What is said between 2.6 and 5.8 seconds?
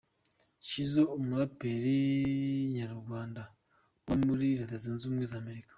nyarwanda uba muri Leta Zunze Ubumwe za Amerika.